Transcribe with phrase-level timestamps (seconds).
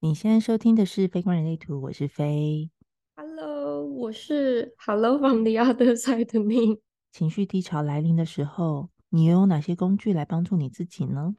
[0.00, 2.70] 你现在收听的是《非观人类图》，我是飞。
[3.16, 6.78] Hello，我是 Hello from the other side of me。
[7.10, 11.34] 情绪低潮来临的时候，你又有哪些工具来帮助你自己呢？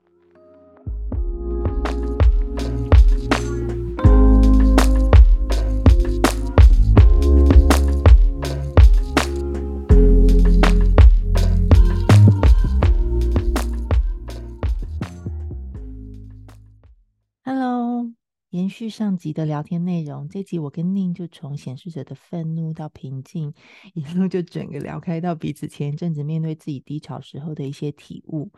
[18.80, 23.54] 续上集的聊天内容，这集我跟宁就从显示者的愤怒到平静，
[23.94, 28.50] 一路就整个聊开到彼此前一阵子面对自己低潮时候的一些体悟。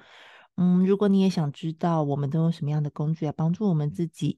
[0.58, 4.38] 嗯，如果你也想知道我们都用什么样的工具来帮助我们自己，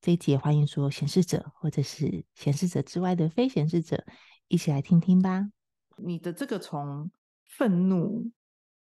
[0.00, 4.02] 这一集也欢迎所有显示者或者是显示者之外的非显示者
[4.46, 5.46] 一起来听听吧。
[5.98, 7.10] 你的这个从
[7.44, 8.30] 愤怒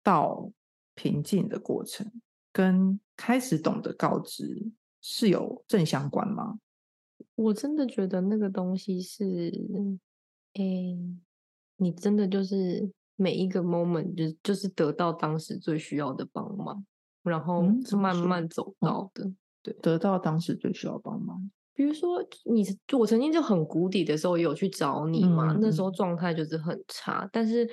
[0.02, 0.52] 到
[0.94, 2.20] 平静的过程，
[2.52, 6.58] 跟开始懂得告知是有正相关吗？
[7.34, 9.52] 我真的觉得那个东西是，
[10.54, 10.98] 诶，
[11.76, 16.84] 你真的就是每一个 moment 就就是得到当时最需要的帮忙，
[17.22, 19.32] 然后是慢慢走嗯到的。
[19.82, 21.50] 得到当时最需要帮忙。
[21.74, 22.64] 比如说你，
[22.98, 27.28] 我曾经就很谷底的时候也有去找你嘛，嗯那时候嗯状态就是很差。
[27.32, 27.68] 但是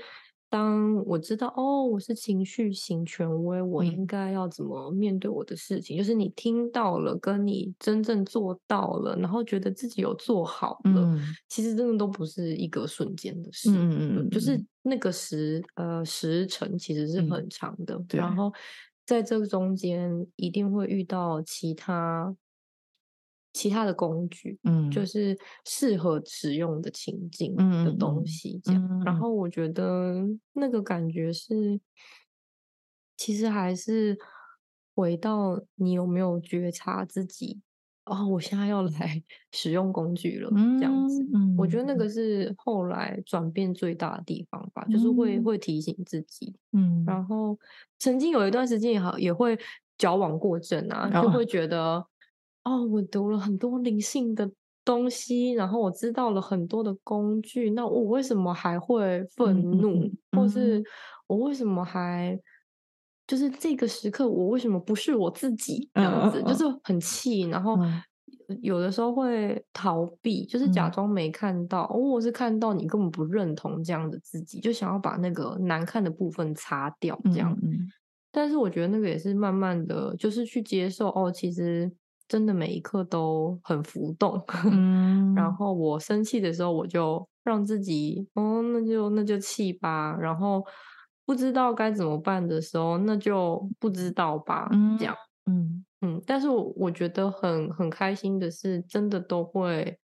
[0.55, 11.35] 当我知道哦，我是情绪型权威，我应嗯该要怎么面对我的事情，就是你听到了，跟你真正做到了，然后觉得自己有做好了，嗯。
[11.49, 13.69] 其实真的都不是一个瞬间的事。
[13.69, 14.67] 嗯嗯嗯，就是嗯。
[14.83, 18.17] 那个时呃时程其实是嗯很长的，对。
[18.17, 18.53] 然后
[19.05, 22.33] 在这个中间一定会遇到其他
[23.55, 28.83] 其他的工具，嗯就是适合使用的情境的东西，这样。
[28.83, 31.79] 嗯嗯嗯然后我觉得那个感觉是，
[33.15, 34.17] 其实还是
[34.93, 37.61] 回到你有没有觉察自己。
[38.05, 39.23] 哦，我现在要来
[39.53, 41.23] 使用工具了，这样子。
[41.33, 46.53] 嗯我觉得那嗯个是后来转变最大的地方吧，就是会嗯会提醒自己。
[46.73, 47.57] 嗯然后
[47.99, 49.57] 曾经有一段时间也好，也会
[49.97, 52.05] 矫枉过正啊，就哦会觉得，
[52.65, 54.51] 哦，我读了很多灵性的
[54.83, 60.85] 东西，然后我知道了很多的工具，那我为什么还会愤怒，嗯或是嗯
[61.27, 62.37] 我为什么还？
[63.27, 66.43] 就是这个时刻，我为什么不是我自己这样子？
[66.43, 67.99] 就是很气，然后嗯
[68.61, 77.51] 有的时候会逃避，就是假嗯装没看到，哦，我是看到你根本不认同这样的自己，就想要把那个难看的部分擦掉，这样。
[77.63, 77.87] 嗯
[78.31, 81.91] 但是我觉得那个也是慢慢的，就是去接受哦，其实
[82.27, 84.43] 真的每一刻都很浮动。
[84.71, 90.15] 嗯然后我生气的时候，我就让自己哦，那就那就气吧。
[90.19, 90.63] 然后
[91.25, 95.15] 不知道该怎么办的时候，那就不知道吧，嗯这样。
[95.47, 99.97] 嗯嗯，但是我我觉得很很开心的是，真的都会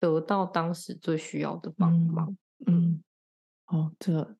[0.00, 2.36] 得到当时最需要的帮嗯忙。
[2.66, 3.02] 嗯，
[3.66, 4.36] 哦，这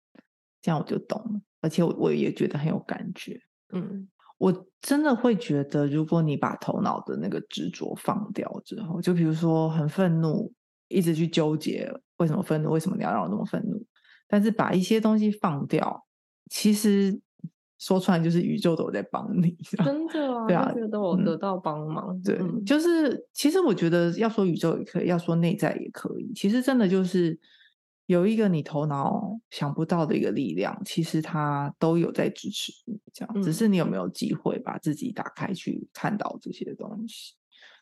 [0.60, 3.40] 这样我就懂了，而且我我也觉得很有感觉。
[3.72, 4.08] 嗯
[4.38, 10.52] 我真的会觉得，如果你把头脑的那个执着放掉之后，就比如说很愤怒，
[10.88, 13.84] 一直去纠结为什么愤怒，为什么你要让我那么愤怒，
[14.28, 16.04] 但是把一些东西放掉，
[16.50, 17.18] 其实
[17.78, 19.56] 说出来就是宇宙都有在帮你。
[19.84, 22.20] 真的啊，对啊就觉得我嗯得到帮忙。
[22.22, 26.32] 对，嗯就是其实我觉得要说宇宙也可以，要说内在也可以。
[26.34, 27.38] 其实真的就是
[28.06, 33.00] 有一个你头脑想不到的一个力量，其实它都有在支持你。
[33.12, 37.34] 这样，只嗯是你有没有机会把自己打开去看到这些东西，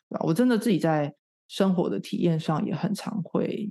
[0.09, 0.25] 对吧？
[0.25, 1.13] 我真的自己在
[1.47, 3.69] 生活的体验上也很常会，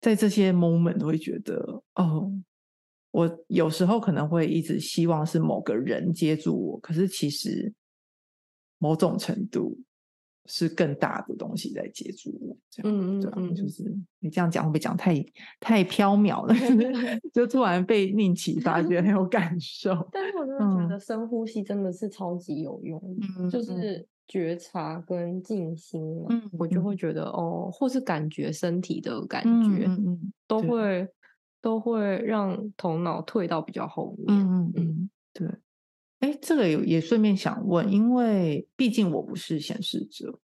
[0.00, 2.32] 在这些 moment 都会觉得，哦，
[3.12, 7.72] 我有时候可能会一直希望是某个人接住我，可是其实
[8.78, 9.78] 某种程度
[10.46, 13.84] 是更大的东西在接住我，这样，对啊，嗯嗯嗯就是
[14.20, 15.14] 你这样讲会不会讲太
[15.60, 16.54] 太缥缈了？
[17.32, 19.90] 就突然被宁启发，觉得很有感受。
[20.12, 23.00] 但是我真的觉嗯得深呼吸真的是超级有用
[23.42, 29.88] 的，就是觉察跟静心嘛，嗯我就嗯会觉得哦，或是感觉身体的感嗯觉，
[30.46, 31.08] 都会
[31.60, 34.26] 都会让头脑退到比较后面。
[34.28, 35.48] 嗯嗯嗯，对。
[36.20, 40.38] 哎，这个也也顺便想问，因为毕竟我不是显示者，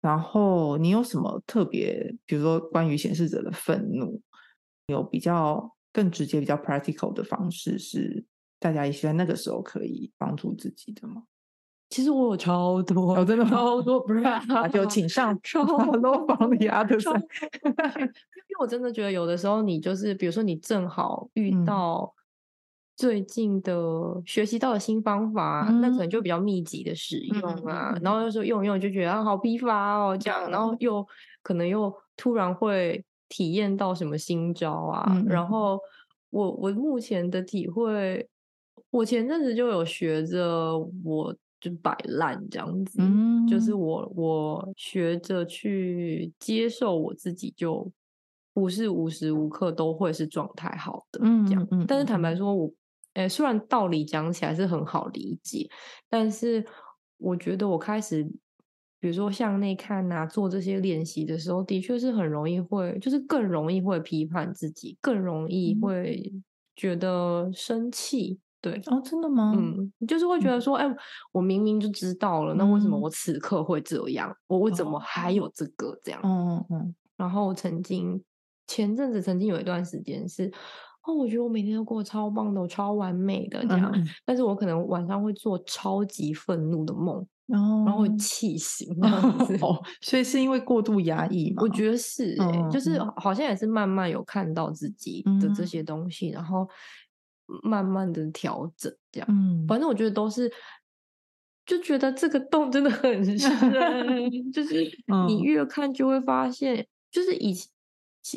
[0.00, 4.20] 然后你有什么特别，比如说关于显示者的愤怒，
[4.88, 8.24] 有比较更直接、比较 practical 的方式，是
[8.58, 11.22] 大家也希望那个时候可以帮助自己的吗？
[11.90, 13.44] 其实我有超多，哦，真的？
[13.46, 15.62] 超多， 不是，啊就请上 超
[15.92, 17.22] 楼房里阿德超森。
[17.64, 18.12] 因为
[18.60, 22.14] 我真的觉得有的时候你就是，比如说你正好遇嗯到
[22.98, 31.06] 最近的学习到的新方法啊，那可能就比较密集的使用啊，嗯然后有时候用一用就觉得啊好疲乏哦，这样，然后又
[31.40, 35.78] 可能又突然会体验到什么新招啊，然后
[36.30, 38.28] 我我目前的体会，
[38.90, 42.98] 我前阵子就有学着我就摆烂这样子，
[43.48, 43.78] 就是嗯。
[43.78, 47.88] 我我学着去接受我自己，就
[48.52, 51.62] 不是无时无刻都会是状态好的这样。
[51.70, 52.36] 嗯嗯但是坦白嗯。
[52.36, 52.68] 说我，
[53.18, 55.68] 诶，虽然道理讲起来是很好理解，
[56.08, 56.64] 但是
[57.16, 58.22] 我觉得我开始，
[59.00, 66.32] 比如说向内看啊，做这些练习的时候，的确是很容易会，就是更容易会批判自己，更容易嗯会
[66.76, 68.38] 觉得生气。
[68.60, 69.52] 对，哦，真的吗？
[69.56, 70.86] 嗯，就是会觉得说，哎、
[71.32, 74.32] 我明明就知道了，那为什么嗯我此刻会这样？
[74.46, 76.20] 我为什么还有这个这样？
[76.24, 78.22] 嗯嗯然后曾经
[78.68, 80.52] 前阵子曾经有一段时间是，
[81.08, 84.06] 哦，我觉得我每天都过得超棒的，我超完美的这样，嗯。
[84.26, 88.16] 但是我可能晚上会做超级愤怒的梦，嗯，然后会哦。
[88.18, 89.56] 气醒 这样子。
[89.62, 91.62] 哦，所以是因为过度压抑嘛？
[91.62, 93.10] 我觉得是、欸，嗯就是嗯。
[93.16, 95.66] 好像也是慢慢有看到自己的这嗯。
[95.66, 96.68] 些东西，然后
[97.62, 99.28] 慢慢的调整这样。
[99.30, 99.66] 嗯。
[99.66, 100.52] 反正我觉得都是，
[101.64, 103.50] 就觉得这个洞真的很深，
[104.52, 104.82] 就是
[105.26, 107.70] 你嗯越看就会发现，就是以前其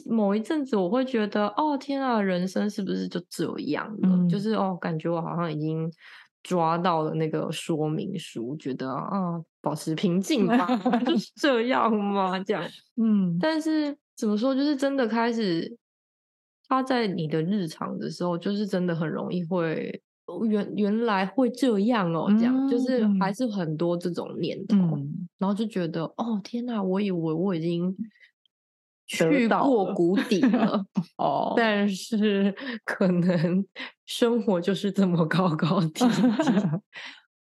[0.06, 4.24] 某一阵子我会觉得，哦天啊，人生是不是就这样了？
[4.28, 4.40] 就嗯。
[4.40, 5.92] 是哦，感觉我好像已经
[6.44, 10.68] 抓到了那个说明书，觉得啊，保持平静吧，
[11.06, 12.64] 就是 这样吗，这样。
[12.98, 13.38] 嗯。
[13.40, 15.78] 但是怎么说，就是真的开始，
[16.68, 23.36] 他在你的日常的时候，就是真的很容易会，哦原原来会这样哦，这样就是还嗯。
[23.36, 25.28] 是很多这种念头，嗯。
[25.38, 28.04] 然后就觉得哦天呐，我以为我已经得
[29.18, 30.86] 去过谷底了，
[31.18, 32.54] 哦，但是
[32.86, 33.66] 可能
[34.06, 36.06] 生活就是这么高高低低。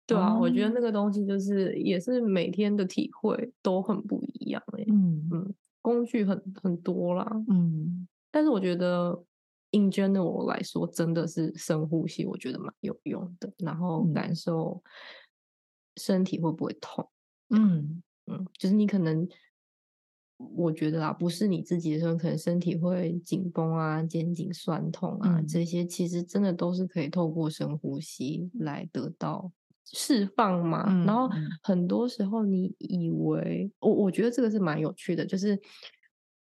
[0.06, 5.28] 对啊，我觉得那哦个东西就是也是每天的体会都很不一样哎、嗯。
[5.30, 8.08] 嗯，工具很很多啦，嗯。
[8.30, 9.22] 但是我觉得
[9.72, 13.52] in general 来说，真的是深呼吸，我觉得蛮有用的。
[13.58, 14.14] 然后嗯。
[14.14, 14.82] 感受
[15.96, 17.06] 身体会不会痛，
[17.50, 18.02] 嗯。
[18.30, 19.28] 嗯，就是你可能，
[20.38, 29.50] 我觉得啊，不是你自己的时候，可能身体会紧绷啊、肩颈酸痛啊，嗯这些其实真的都是可以透过深呼吸来得到
[29.84, 30.84] 释放嘛。
[31.04, 31.28] 然后
[31.62, 35.60] 很多时候你以为，我我觉得这个是蛮有趣的，就是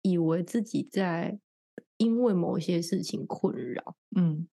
[0.01, 1.39] 以为自己在
[1.97, 4.47] 因为某些事情困扰，嗯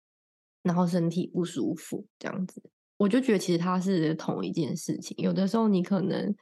[0.62, 2.62] 然后身体不舒服这样子，
[2.96, 5.14] 我就觉得其实它是同一件事情。
[5.18, 6.34] 有的时候你可能，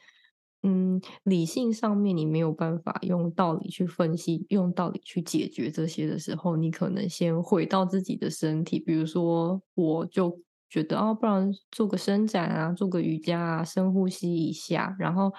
[0.63, 15.33] 嗯，理性上面你没有办法用道理去分析，用道理去解决这些的时候，你可能先回到自己的身体，比如说，我就觉得哦，不然做个伸展啊，做个瑜伽啊，深呼吸一下，然后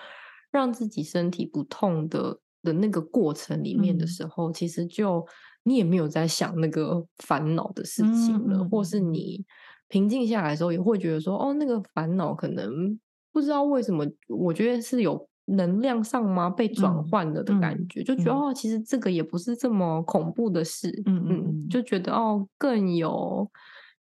[0.51, 4.07] 让自己身体不痛的的那个过程里面的嗯。
[4.07, 5.25] 时候，其实就
[5.63, 9.45] 你也没有在想那个烦恼的事情了，嗯或是你
[9.87, 12.99] 平静下来的时候，也会觉得说，哦，那个烦恼可能
[13.33, 18.39] 不知道为什么，我觉得是有能量上吗被转嗯换了的感嗯觉，就觉得嗯。
[18.39, 23.49] 哦，其实这个也不是这么恐怖的事，嗯嗯嗯就觉得哦，更有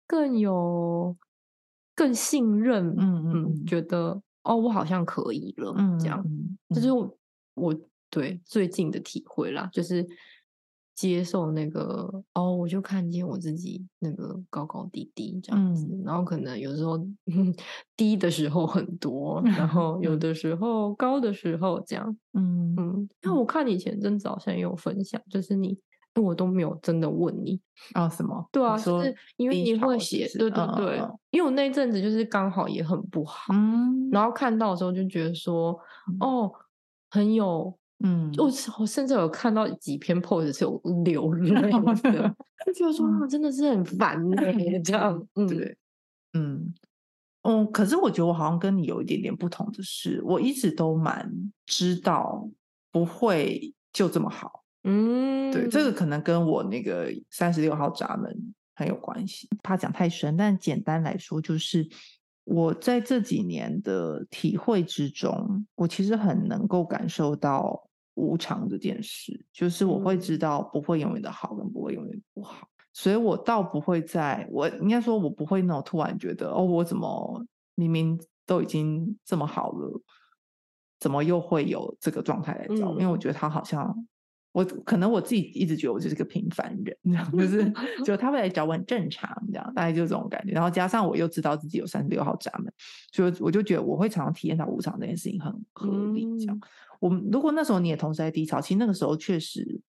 [0.07, 1.15] 更有
[1.93, 6.25] 更信任，嗯嗯嗯觉得哦，我好像可以了，嗯这样。
[6.73, 7.17] 就是我
[7.55, 7.75] 我
[8.09, 10.07] 对最近的体会啦，就是
[10.99, 16.03] 接受那个哦，我就看见我自己那个高高低低这样子，嗯。
[16.05, 16.99] 然后可能有时候
[17.95, 25.77] 低的时候很多，然后有嗯 的时候高的时候这样，嗯嗯，那我看你前阵子好像也有分享，就是你。
[26.15, 27.61] 我都没有真的问你，
[27.93, 28.45] 啊什么？
[28.51, 34.09] 对啊，说就是因为你会写对对嗯对嗯，因为我那一阵子就是刚好也很不好，嗯。
[34.11, 35.79] 然后看到的时候就觉得说，
[36.11, 36.51] 嗯哦，
[37.09, 38.31] 很有，嗯。
[38.37, 41.71] 我我甚至有看到几篇 post 是有流 泪
[42.11, 43.21] 的，就觉得说嗯。
[43.21, 44.35] 啊，真的是很烦呢、
[44.83, 45.77] 这样，嗯，对，
[46.33, 46.73] 嗯，
[47.43, 51.31] 嗯，可是我觉得我好像跟你有一点点不同的是，我一直都蛮
[51.65, 52.47] 知道
[52.91, 54.63] 不会就这么好。
[54.83, 59.47] 嗯，对，这个可能跟我那个三十六号闸门很有关系。
[59.61, 61.85] 怕讲太深，但简单来说就是，
[62.45, 67.88] 我在这几年的体会之中，我其实很能够感受到
[68.19, 77.45] 无常这件事，就是我会知嗯道不会永远的好，跟不会永远不好，所以我倒不会在，我应该说，我不会那种突然觉得，哦，我怎么
[77.75, 80.01] 明明都已经这么好了，
[80.99, 82.93] 怎么又会有这个状态来找我？
[82.93, 84.05] 因为我嗯觉得他好像。
[84.51, 87.71] 我可能我自己一直觉得我就是个平凡人，这样就是
[88.03, 90.53] 就他会来找我很正常，这样大概就这种感觉。
[90.53, 92.73] 然后加上我又知道自己有三十六号闸门，
[93.13, 96.23] 所以我就觉得我会常常体验到无常这件事情很合理。
[96.39, 96.61] 这样，嗯
[96.99, 99.81] 我们如果那时候你也同时在低潮，其实那个时候确实，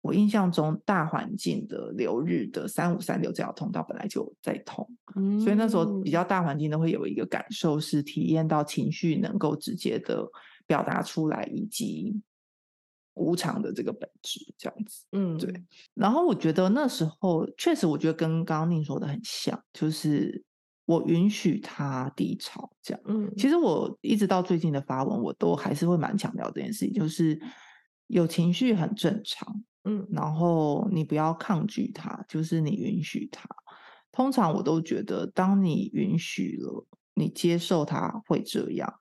[0.00, 4.88] 我印象中大环境的流日的三五三六这条通道本来就在通，
[5.40, 10.26] 所以那时候比嗯较大环境都会有一个感受是体验到情绪能够直接的
[10.66, 12.20] 表达出来，以及
[13.14, 15.04] 无常的这个本质，这样子。
[15.12, 15.52] 嗯，对，
[15.94, 20.42] 然后我觉得那时候确实，我觉得跟刚刚宁说的很像，就是
[20.84, 23.02] 我允许他低潮这样。
[23.06, 27.40] 嗯，其实我一直到最近的发文，我都还是会蛮强调这件事情，就是
[28.08, 33.48] 有情绪很正常，嗯然后你不要抗拒它，就是你允许它。
[34.10, 39.00] 通常我都觉得，当你允许了，你接受它会这样，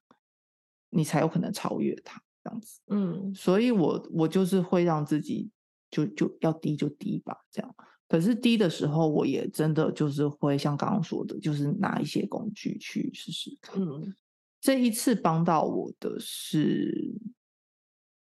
[0.90, 2.80] 你才有可能超越它，这样子。
[2.88, 5.52] 嗯所以我我就是会让自己
[5.90, 7.76] 就就要低就低吧，这样。
[8.12, 13.82] 可是低的时候，我也真的就是会像刚刚说的，就是拿一些工具去试试看。
[13.82, 14.14] 嗯。
[14.60, 17.16] 这一次帮到我的是，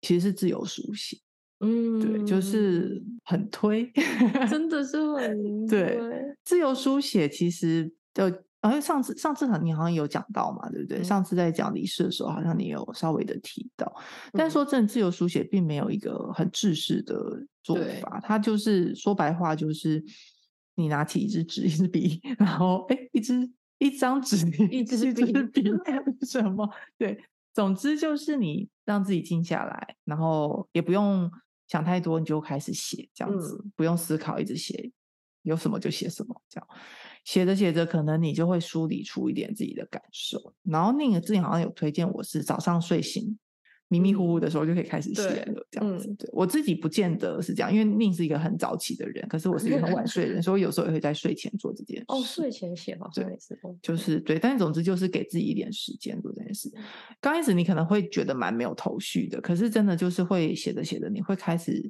[0.01, 1.17] 其实是自由书写，
[1.61, 3.89] 嗯，对，就是很推，
[4.49, 5.37] 真的是很。
[5.65, 5.97] 对
[6.43, 7.89] 自由书写其实
[8.61, 10.99] 的，好像上次上次你好像有讲到嘛，对不对？
[10.99, 11.03] 嗯。
[11.03, 13.93] 上次在讲离世的时候，好像你有稍微的提到，
[14.33, 14.51] 但嗯。
[14.51, 17.15] 说真的，自由书写并没有一个很制式的
[17.63, 17.99] 做对。
[18.01, 20.03] 法，它就是说白话就是
[20.75, 23.49] 你拿起一支纸、一支笔，然后哎，一支
[23.79, 25.71] 一张纸、一支支笔笔。
[26.25, 26.69] 什么？
[26.97, 27.23] 对，
[27.53, 31.31] 总之就是你让自己静下来，然后也不用
[31.67, 33.71] 想太多，你就开始写，这样子、嗯。
[33.75, 34.91] 不用思考，一直写，
[35.43, 36.67] 有什么就写什么，这样
[37.27, 40.53] 写着写着，可能你就会梳理出一点自己的感受。
[40.63, 43.37] 然后那个之前好像有推荐我是早上睡醒。
[43.89, 46.09] 迷迷糊糊的时候就可以开始写对了，这样子。
[46.09, 52.05] 嗯对我自己不见得是这样，因为宁是一个很早起的人，可是我是一个很晚睡的人， 所以我有时候也会在睡前做这件事。
[52.09, 56.69] 哦，睡前写好像对也是就是对，但是总之就是给自己一点时间做这件事。
[57.21, 61.89] 刚开始你可能会觉得蛮没有头绪的，可是真的就是会写着写着，你会开始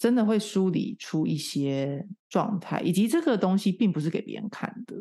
[0.00, 4.96] 真的会梳理出一些状态，以及这个东西并不是给别人看的，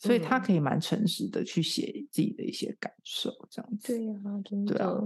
[0.00, 3.96] 所以他嗯可以蛮诚实的去写自己的一些感受，这样子。
[3.96, 4.14] 对呀，
[4.44, 5.02] 真对啊的，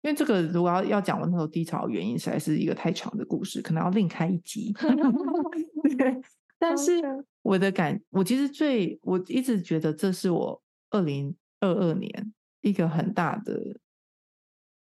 [0.00, 4.72] 因为这个如果要要讲我那时候低潮的原因，实在是一个太长的故事，可能要另开一集。
[5.98, 6.18] 对，
[6.58, 7.02] 但是
[7.42, 12.32] 我的感，我其实最我一直觉得这是我二零二二年
[12.62, 13.78] 一个很大的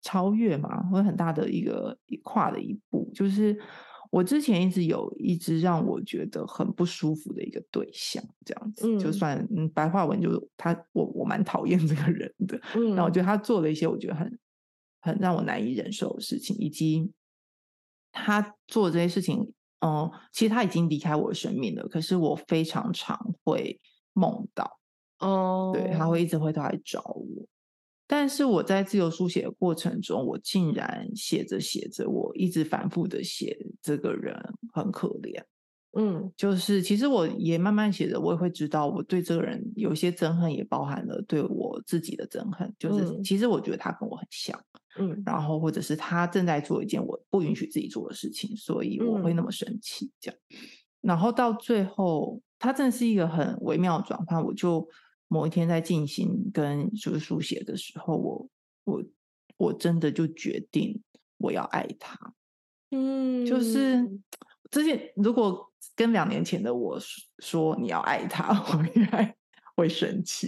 [0.02, 3.58] 超越嘛，会很大的一个一跨的一步，就是
[4.12, 9.14] 我之前一直有一直让我觉得很不舒服的一个对象，这样子，就嗯。
[9.14, 14.40] 算嗯白话文就他我我蛮讨厌这个人的，嗯，那我觉得他做了一些我觉得很
[15.02, 17.12] 很让我难以忍受的事情，以及
[18.12, 19.54] 他做的这些事情，
[19.86, 23.80] 嗯，其实他已经离开我的生命了，可是我非常常会
[24.14, 24.80] 梦到，
[25.20, 27.46] 哦，对，他会一直回头来找我。
[28.12, 34.36] 但是我在自由书写的过程中，我竟然写着写着，我一直反复的写这个人
[34.74, 35.40] 很可怜，
[35.96, 42.74] 嗯就是其实我也慢慢写着，我也会知道我对这个人有一些憎恨，也包含了对我自己的憎恨。
[42.80, 44.60] 就是嗯其实我觉得他跟我很像，
[44.98, 50.40] 嗯然后或者是他正在做一件我不允许自己做的事情，所以我会那嗯么生气这样。
[51.02, 54.44] 然后到最后，他真的是一个很微妙的转换。
[54.44, 54.86] 我就
[55.30, 58.50] 某一天在进行跟就是书写的时候，我
[58.84, 59.04] 我
[59.58, 61.02] 我真的就决定
[61.38, 62.18] 我要爱他。
[62.92, 64.06] 嗯，就是
[64.72, 69.36] 之前如果跟两年前的我说说你要爱他， 我应该
[69.76, 70.48] 会生气。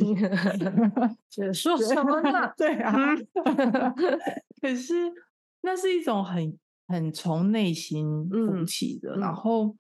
[1.30, 2.52] 这说什么呢？
[2.58, 3.16] 对啊，
[4.62, 4.94] 可是
[5.62, 6.58] 那是一种很
[6.88, 9.16] 很从内心浮嗯起的。
[9.18, 9.76] 然嗯后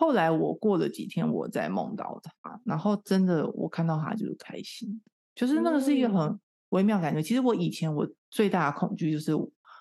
[0.00, 4.98] 后来我过了几天，我再梦到他，然后真的我看到他就是开心，
[5.34, 6.40] 就是那个是一个很嗯
[6.70, 7.20] 微妙感觉。
[7.22, 9.32] 其实我以前我最大的恐惧就是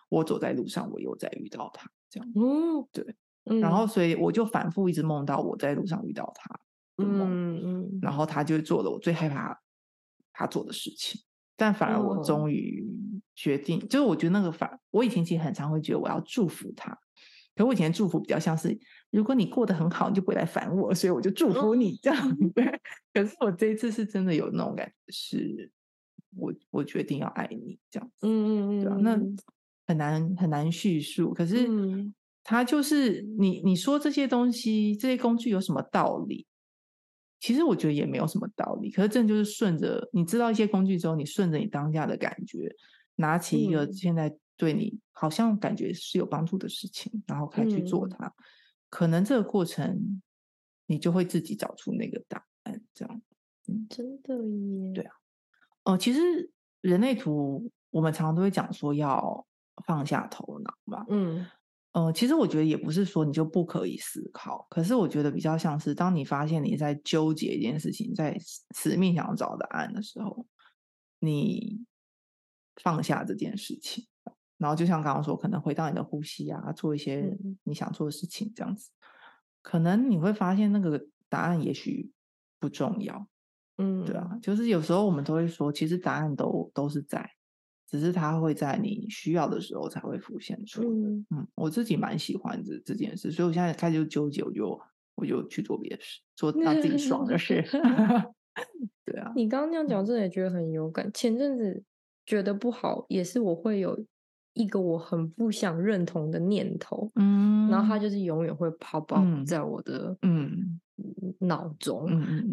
[0.10, 2.30] 我走在路上，我又再遇到他这样。
[2.36, 3.88] 嗯，对，嗯，然后。
[3.88, 6.60] 所以我就反复一直梦到我在路上遇到他
[6.98, 9.58] 嗯嗯，然后他就做了我最害怕
[10.34, 11.22] 他做的事情，
[11.56, 12.24] 但反而我哦。
[12.26, 12.86] 终于
[13.36, 17.00] 决定，就是我觉得那个反，我以前其实很常会觉得我要祝福他，
[17.60, 18.80] 可我以前祝福比较像是，
[19.12, 22.38] 如果你过得很好，你就不会来烦我，所以我就祝福你这样。
[22.56, 22.80] 对，
[23.14, 25.70] 可是我这一次是真的有那种感觉，是
[26.38, 28.26] 我我决定要爱你这样子。
[28.26, 29.20] 嗯嗯对啊，那
[29.88, 31.34] 很难很难叙述。
[31.34, 36.48] 可是嗯它就是你你说这些东西，这些工具有什么道理？
[37.42, 38.90] 其实我觉得也没有什么道理。
[38.90, 42.74] 可是真的就是顺着你知道一些工具之后，你顺着你当下的感觉，
[43.16, 48.36] 拿起一个嗯现在对你好像感觉是有帮助的事情，然后开始去做嗯它。
[48.90, 50.22] 可能这个过程，
[50.86, 52.82] 你就会自己找出那个答案。
[52.94, 53.22] 这样。
[53.90, 55.14] 真的耶，对啊
[55.86, 56.52] 哦，其实
[56.82, 59.48] 人类图我们常常都会讲说要
[59.86, 61.06] 放下头脑嘛。
[61.10, 61.48] 嗯
[61.92, 70.46] 呃，其实我觉得也不是说你就不可以思考，可是我觉得比较像是当你发现你在纠结一件事情，在死死命想要找答案的时候，
[71.20, 71.84] 你
[72.82, 74.08] 放下这件事情，
[74.60, 78.92] 然后就像刚刚说，可能回到你的呼吸啊，做一些嗯你想做的事情，这样子，
[79.64, 82.12] 可能你会发现那个答案也许
[82.60, 83.28] 不重要，
[83.78, 87.28] 嗯，对啊，就是有时候我们都会说，其实答案都都是在，
[87.88, 90.90] 只是它会在你需要的时候才会浮现出来。
[90.90, 94.82] 嗯嗯，我自己蛮喜欢这这件事，所以我现在开始就纠结，我就
[95.16, 97.64] 我就去做别的事，做让自己爽的事。
[99.06, 101.10] 对啊，你刚刚那样讲，真的也觉得很有感。
[101.14, 101.82] 前阵子
[102.26, 104.06] 觉得不好，也是我会有
[104.60, 110.80] 一个我很不想认同的念头，嗯然后它就是永远会 up 嗯在我的嗯
[111.40, 112.08] 脑中，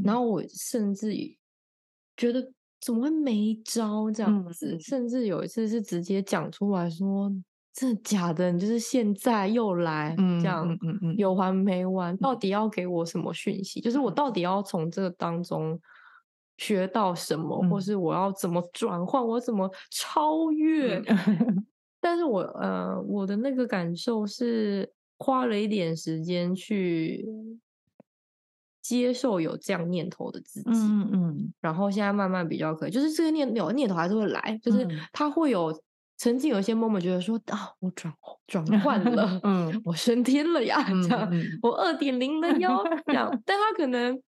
[0.05, 1.37] 然后我甚至于
[2.17, 2.49] 觉得
[2.81, 7.33] 怎么会没招这样嗯子，嗯甚至有一次是直接讲出来说
[7.75, 8.53] ：“真的假的？
[8.53, 12.17] 你就是现在又来、嗯这样，嗯嗯嗯有完没完？
[12.19, 13.81] 到底要给我什么讯息？
[13.81, 15.77] 就是我到底要从这个当中
[16.59, 21.03] 学到什么，或嗯是我要怎么转换，我怎么超越？
[22.07, 27.27] 嗯但是我呃，我的那个感受是花了一点时间去
[28.81, 31.53] 接受有这样念头的自己，嗯嗯。
[31.61, 34.99] 然后现在慢慢比较可以，就是这个念有念头还是会来，就是嗯。
[35.13, 35.77] 他会有
[36.17, 38.15] 曾经有一些 moment 觉得说啊，我转
[38.47, 39.83] 转换了，嗯。
[39.85, 44.19] 我升天了呀，嗯这样，嗯我二点零了哟，这样，但他可能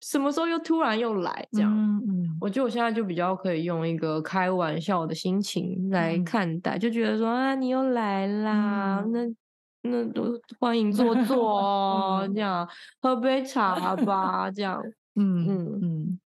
[0.00, 2.38] 什么时候又突然又来这样，嗯嗯。
[2.40, 6.24] 我觉得我现在就比较可以用一个开玩笑的心情来嗯。
[6.24, 9.12] 看待，就觉得说啊，你又来啦，嗯。
[9.12, 9.26] 那
[9.82, 12.34] 那都欢迎坐坐哦， 嗯。
[12.34, 12.68] 这样
[13.00, 14.80] 喝杯茶吧，这样，
[15.16, 16.20] 嗯嗯嗯，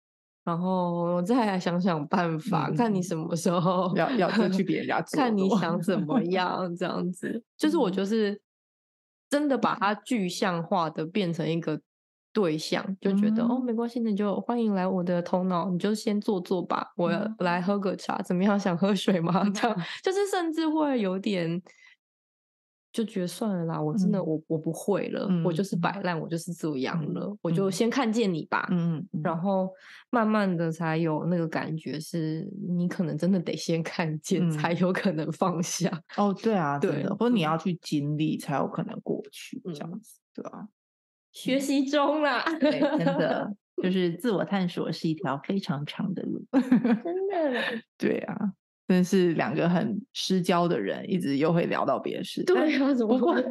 [0.44, 3.34] 然后我再来想想办法，嗯看你什么。
[3.36, 6.20] 时候要要就去别人家 坐看你想怎么。
[6.24, 7.92] 样，这样子，就是我嗯。
[7.92, 8.40] 就是
[9.30, 11.80] 真的把它具象化的变成一个
[12.34, 18.58] 对象，就觉得、哦嗯没关系，那你就欢迎来我的头脑，你就先坐坐吧，我来喝个茶，怎么样？
[18.60, 19.48] 想喝水吗？
[19.54, 21.62] 这样 就是甚至会有点。
[22.92, 29.68] 就觉得算了啦，我真的嗯我我不会了，我就是嗯摆烂，我就是这样嗯了，我就嗯先看见你吧，嗯嗯然后
[30.10, 35.90] 慢慢的才有那个感觉，是你可能真的得先看见，才嗯有可能放下。
[36.16, 40.68] 哦，对啊，真对的，或者你嗯要去经历才有可能过去，这样嗯子，对啊，
[41.34, 46.42] 学习中啦，对，真的 就是自我探索是一条非常长的路，
[47.04, 47.62] 真的啦，
[47.98, 48.52] 对啊，
[48.86, 53.42] 真是两个很失交的人，一直又会聊到别的事，但对啊，怎么不过会？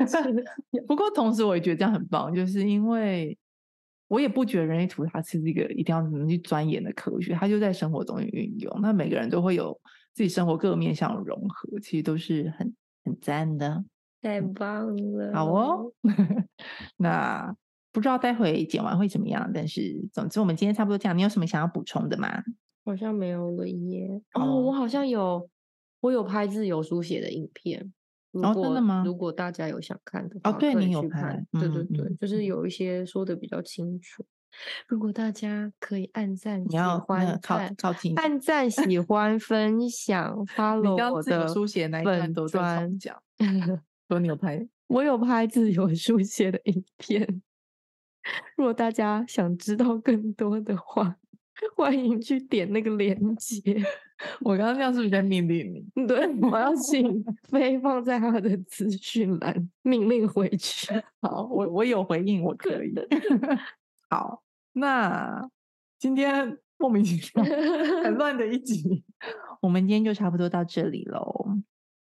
[0.87, 3.37] 不过同时我也觉得这样很棒，就是因为
[4.07, 9.77] 我也不觉得人类图它是一个一定要怎么去钻研的科学，它就在生活中运用，那每个人都会有
[10.13, 13.83] 自己生活各个面向的融合，其实都是很很赞的。
[14.21, 15.91] 太棒了，好哦，
[16.95, 17.53] 那
[17.93, 21.17] 不知道待会剪完会怎么样，但是总之我们今天差不多这样。
[21.17, 22.43] 你有什么想要补充的吗？
[22.83, 24.21] 好像没有了耶。
[24.31, 25.49] 好哦，我好像有，
[26.01, 27.93] 我有拍自由书写的影片。
[28.31, 34.25] 如哦真的吗如果大家有想看的哦话，对你有拍对对对，就是有一些说的比较清楚。
[34.87, 42.65] 如果大家可以按赞、喜你要那欢个靠赞、靠近，按赞、喜欢、分享、 你 follow 我的书写那一段粉都在吵
[42.99, 43.19] 砖。
[44.09, 47.41] 说你有拍，我有拍自由书写的影片，
[48.55, 51.15] 如果大家想知道更多的话，
[51.75, 53.61] 欢迎去点那个链接。
[54.41, 55.85] 我刚刚那样是不是在命令你？
[56.07, 60.93] 对，我要请飞放在他的资讯栏，命令回去。
[61.21, 62.93] 好，我我有回应，我可以。
[64.09, 65.49] 好，那
[65.99, 67.43] 今天莫名其妙
[68.03, 69.03] 很乱的一集，
[69.61, 71.47] 我们今天就差不多到这里喽。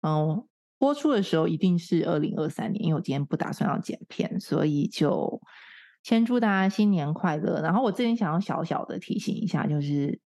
[0.02, 0.46] 嗯，
[0.78, 5.42] 播出的时候一定是二零二三年，因为我今天不打算要剪片，所以就
[6.04, 7.62] 先祝大家新年快乐。
[7.62, 10.20] 然后我这边想要小小的提醒一下，就是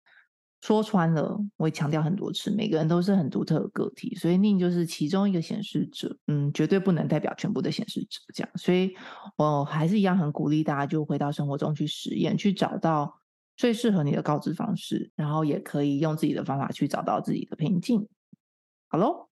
[0.62, 8.96] 说穿了，我也强调很多次，每个人都是很独特的个体，所以宁就是其中一个显示者，嗯，绝对不能代表全部的显示者，这样，所以
[9.36, 13.20] 我还是一样很鼓励大家，就回到生活中去实验，去找到
[13.56, 18.08] 最适合你的告知方式，然后也可以用自己的方法去找到自己的平静。
[18.88, 19.28] 好喽，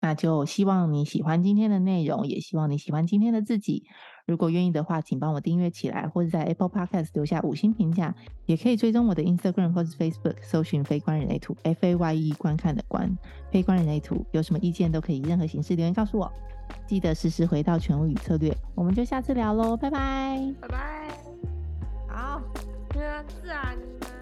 [0.00, 3.84] 那就希望你喜欢今天的内容，也希望你喜欢今天的自己。
[4.28, 8.14] 如果愿意的话，请帮我订阅起来，或者在 Apple Podcast 留下五星评价，
[8.44, 13.10] 也可以追踪我的 Instagram 或是 Facebook，搜寻“非观人类图 ”（F A Y E） 观看的观，
[13.50, 14.22] 非观人类图。
[14.32, 16.30] 有什么意见都可以任何形式留言告诉我。
[16.86, 21.08] 记得时时回到权威与策略，我们就下次聊喽，拜拜，拜拜。
[22.06, 22.42] 好，
[22.92, 23.00] 自
[23.46, 24.17] 然呢？